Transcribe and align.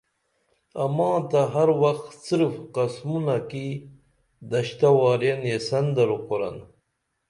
اما 0.83 1.09
تہ 1.29 1.41
ہر 1.53 1.69
وخ 1.81 1.99
صرف 2.27 2.53
قسمونہ 2.75 3.37
کی 3.49 3.67
دشتہ 4.51 4.89
وارین 4.99 5.39
یسن 5.51 5.85
درو 5.95 6.17
قرآن 6.27 6.57